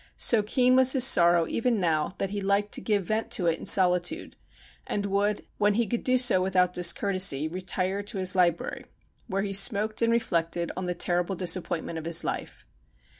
So 0.17 0.41
keen 0.41 0.75
was 0.75 0.93
his 0.93 1.03
sorrow 1.03 1.45
even 1.45 1.79
now 1.79 2.15
that 2.17 2.31
he 2.31 2.41
liked 2.41 2.71
to 2.71 2.81
give 2.81 3.05
vent 3.05 3.29
to 3.33 3.45
it 3.45 3.59
in 3.59 3.67
solitude, 3.67 4.35
and 4.87 5.05
would, 5.05 5.45
when 5.59 5.75
he 5.75 5.85
could 5.85 6.03
do 6.03 6.17
so 6.17 6.41
without 6.41 6.73
discourtesy, 6.73 7.47
retire 7.47 8.01
to 8.01 8.17
his 8.17 8.35
library, 8.35 8.85
where 9.27 9.43
he 9.43 9.53
smoked 9.53 10.01
and 10.01 10.11
reflected 10.11 10.71
on 10.75 10.87
the 10.87 10.95
terrible 10.95 11.35
disappointment 11.35 11.99
of 11.99 12.05
his 12.05 12.23
life. 12.23 12.65